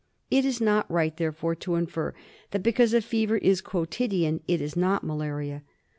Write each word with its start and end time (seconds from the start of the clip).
It 0.31 0.45
is 0.45 0.59
not 0.59 0.89
right, 0.89 1.15
therefore, 1.15 1.53
to 1.57 1.75
infer 1.75 2.15
that 2.49 2.63
because 2.63 2.91
a 2.95 3.01
fever 3.03 3.37
is 3.37 3.61
quotidian 3.61 4.41
it 4.47 4.59
is 4.59 4.75
not 4.75 5.03
malaria. 5.03 5.61